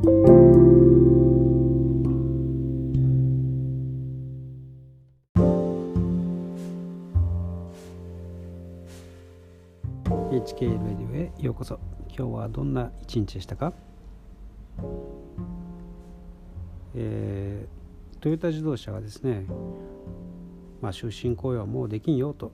[0.00, 0.28] HK レ
[10.68, 11.80] ディオへようこそ。
[12.16, 13.72] 今日はどんな一日でしたか、
[16.94, 19.46] えー、トヨタ自動車がですね、
[20.80, 22.52] まあ、終身雇用はもうできんよと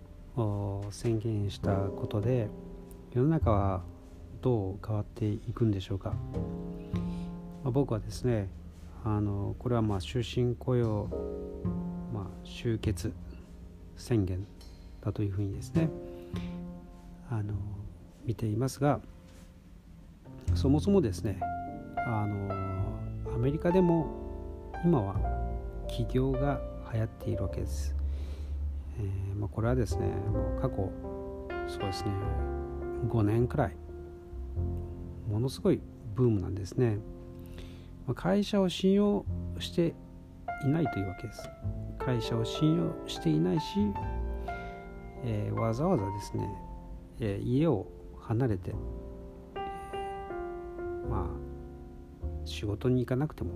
[0.91, 2.49] 宣言したことで
[3.13, 3.83] 世の中は
[4.41, 6.15] どう変わっていくんでしょうか、
[7.65, 8.49] まあ、僕はですね
[9.05, 11.09] あのこれはまあ終身雇用、
[12.13, 13.13] まあ、終結
[13.97, 14.47] 宣言
[15.03, 15.89] だというふうにですね
[17.31, 17.55] あの
[18.25, 19.01] 見ていますが
[20.55, 21.41] そもそもですね
[22.07, 22.53] あの
[23.35, 24.07] アメリカでも
[24.85, 25.17] 今は
[25.89, 26.61] 起業が
[26.93, 27.95] 流行っているわけです。
[28.99, 30.93] えーまあ、これはですねもう過去
[31.67, 32.13] そうですね
[33.09, 33.77] 5年くらい
[35.29, 35.81] ものすごい
[36.15, 36.99] ブームなんですね。
[38.07, 39.25] ま、会社を信用
[39.59, 39.95] して
[40.65, 41.49] いないというわけです。
[41.99, 43.65] 会社を信用していないし、
[45.25, 46.47] えー、わざわざですね
[47.21, 47.87] えー、家を
[48.21, 48.75] 離れて、え、
[51.09, 51.45] まあ
[52.45, 53.51] 仕事に行かなくても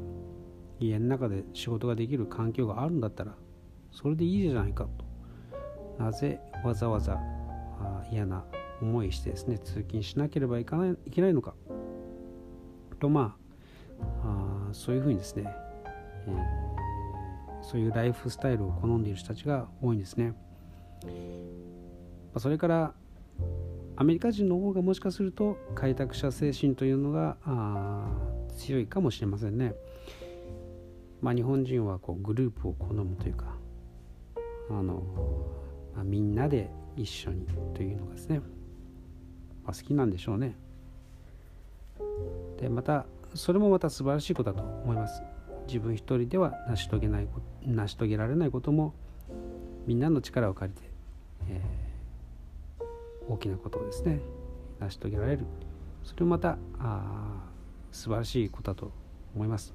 [0.81, 3.35] 家の中で仕事ができる環境があるんだったら
[3.91, 7.19] それでいいじゃないかとなぜわざわざ
[8.11, 8.45] 嫌な
[8.81, 11.55] 思いしてですね通勤しなければいかないいけないのか
[13.01, 13.37] とま
[14.01, 15.45] ああそういうふうにですね、
[16.27, 20.35] えー、そういうライフスタイルを好んでいる人たちが多いんですね。
[22.37, 22.95] それから
[23.97, 27.37] アメリカ人の方がもしかすると開拓者精神というのが
[28.57, 29.75] 強いかもしれませんね。
[31.21, 33.57] まあ、日本人はこうグループを好むというか
[34.71, 35.03] あの、
[35.95, 38.39] まあ、みんなで一緒にというのがですね、
[39.65, 40.57] まあ、好きなんでしょうね。
[42.61, 45.23] でまたそれもまた素晴らしいことだと思います。
[45.67, 47.29] 自分一人では成し遂げない
[47.67, 48.95] 成し遂げられないことも
[49.87, 50.91] みんなの力を借りて、
[51.51, 51.89] えー
[53.29, 54.21] 大きなことをですね
[54.81, 55.45] 成し遂げられる
[56.03, 57.45] それもまたあ
[57.93, 58.91] 素晴らしいことだと
[59.35, 59.75] 思います。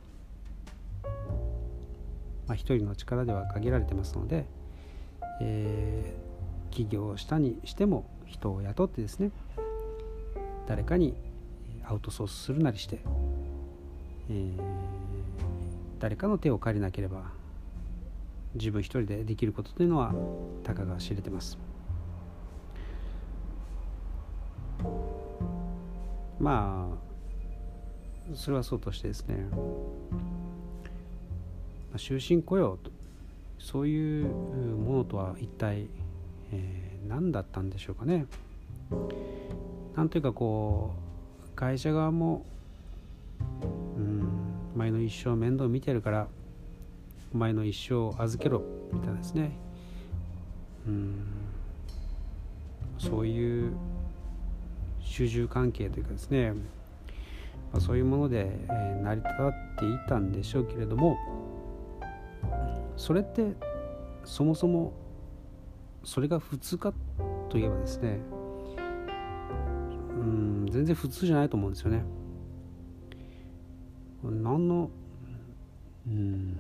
[2.48, 4.46] まあ、一人の力では限られてますので、
[5.42, 9.32] えー、起業したにしても人を雇ってですね
[10.68, 11.14] 誰かに
[11.86, 13.00] アウトソースするなりして、
[14.30, 14.62] えー、
[16.00, 17.32] 誰かの手を借りなければ
[18.56, 20.14] 自分一人でできることというのは
[20.64, 21.58] たかが知れてます。
[26.40, 26.90] ま
[28.32, 29.48] あそれはそうとしてですね、
[31.98, 32.92] 終身雇用と
[33.60, 35.88] そういうものとは一体、
[36.52, 38.26] えー、何だったんでしょうかね。
[39.96, 40.94] なんというかこ
[41.48, 42.46] う会社側も
[44.74, 46.28] うん前の一生面倒見てるから
[47.34, 48.62] お前の一生を預けろ
[48.92, 49.52] みたいなですね。
[50.88, 51.16] うん。
[52.98, 53.74] そういう
[55.00, 56.54] 主従関係というかですね、
[57.72, 58.52] まあ、そういうもので、
[59.04, 61.18] 成り立っていたんでしょうけれども
[62.96, 63.54] それって
[64.24, 64.94] そもそも
[66.04, 66.94] それが普通か
[67.50, 68.20] といえばですね
[70.10, 72.04] うん全然普通じゃないと思うんですよね。
[74.32, 74.90] 何の
[76.08, 76.58] うん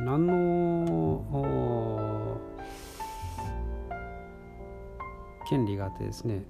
[0.00, 2.40] 何の
[5.48, 6.44] 権利があってですね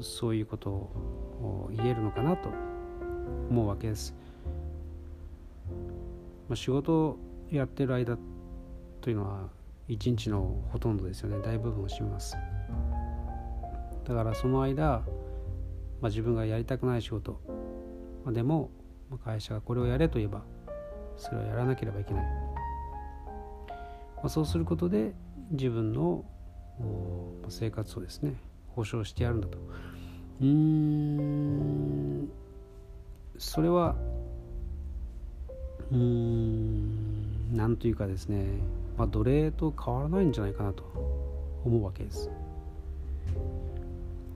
[0.00, 2.50] そういうことを言えるのかなと
[3.50, 4.14] 思うわけです。
[6.48, 7.18] まあ、仕事を
[7.50, 8.16] やってる間
[9.00, 9.48] というのは
[9.88, 12.36] 一日のほとんどですよね大部分を占めます。
[14.04, 15.02] だからその間、
[16.00, 17.40] まあ、自分がやりたくない仕事、
[18.24, 18.70] まあ、でも
[19.16, 20.42] 会社がこれをやれと言えば
[21.16, 25.14] それをやらなければいけない、まあ、そうすることで
[25.50, 26.24] 自分の
[27.48, 28.34] 生活をですね
[28.74, 29.58] 保証してやるんだと。
[30.40, 32.30] うん
[33.38, 33.96] それは
[35.90, 38.44] うんなんというかですね、
[38.96, 40.84] まあ、奴隷と変わらないんじゃないかなと
[41.64, 42.30] 思うわけです。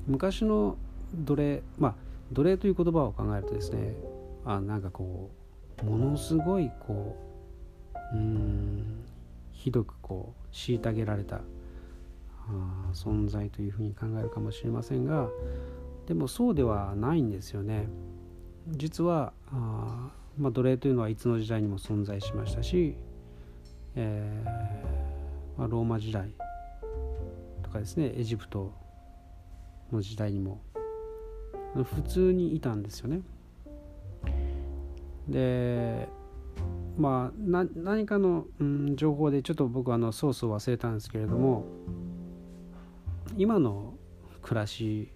[0.09, 0.77] 昔の
[1.15, 1.95] 奴隷まあ
[2.33, 3.95] 奴隷という言葉を考えるとですね
[4.45, 5.31] あなんかこ
[5.83, 7.17] うものすごいこ
[8.13, 9.05] ううん
[9.53, 11.41] ひどくこう虐げられた
[12.93, 15.29] 存在というふうに考えるかもしれませんが
[16.07, 17.89] でもそうではないんですよね。
[18.69, 22.97] 実はあ、まあ、奴隷というのはいつの時代にも存在しましたし、
[23.95, 26.35] えーまあ、ローマ時代
[27.63, 28.73] とかですねエジプト
[29.93, 30.61] の時代にも
[31.75, 33.23] 普通にいたんですよね。
[35.29, 36.09] で
[36.97, 37.39] まあ
[37.75, 41.65] 何かの、うん、情報でちょっと僕あのソースを忘れたんですけれども
[43.37, 43.95] 今の
[44.43, 45.11] 暮らし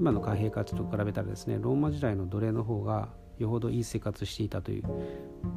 [0.00, 4.84] 今の貨幣活と比べたらですねローマ時代の奴隷の方がよほどいい生活していたという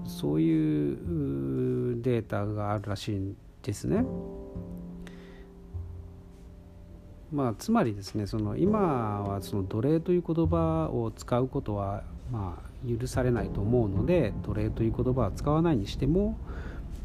[0.05, 4.05] そういうデータがあるらしいんですね。
[7.31, 16.37] まあ、つまりですねその今はその奴隷という言葉を使うことはまあ許されないと思うので奴隷という言葉は使わないにしても、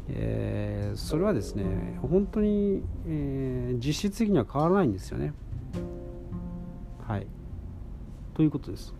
[0.09, 5.33] えー、それはですね本当に、えー、実質的には変わらないんですよね。
[7.07, 7.27] はい
[8.33, 8.93] ということです。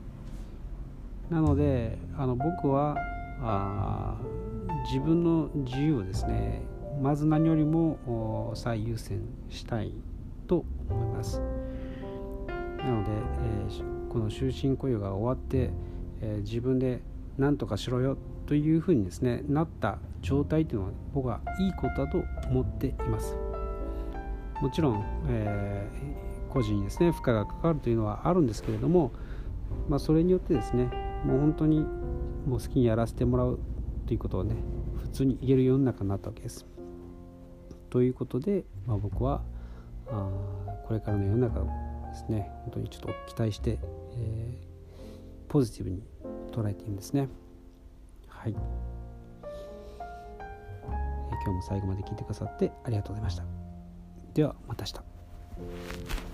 [1.29, 2.95] なのであの僕は
[3.41, 4.17] あ
[4.85, 6.61] 自分の自由をですね
[7.01, 9.19] まず何よりも最優先
[9.49, 9.91] したい
[10.47, 11.41] と思います
[12.77, 15.71] なので、えー、この終身雇用が終わって、
[16.25, 17.01] えー、自分で
[17.37, 18.17] 何とかしろよ
[18.47, 23.35] というふうにですねなった状態というのは僕はいいことだと思っています
[24.61, 29.11] もちろん、えー、個人にですね負荷がかかるというのはあるんですけれども、
[29.87, 30.85] まあ、それによってですね
[31.25, 31.81] もう本当に
[32.47, 33.59] もう好きにやらせてもらう
[34.07, 34.55] ということをね
[35.01, 36.65] 普通に言える世の中になったわけです。
[37.89, 39.41] ということで、まあ、僕は
[40.07, 40.29] あ
[40.85, 41.65] これからの世の中を
[42.09, 43.79] ですね本当にちょっと期待して、
[44.17, 44.74] えー、
[45.47, 46.03] ポジティブに
[46.51, 47.29] 捉えているんですね。
[48.27, 48.55] はい、え、
[51.43, 53.43] 今日も最後まで聞いてくださってありがとうございました。
[54.33, 54.99] ではまた明
[56.19, 56.24] 日。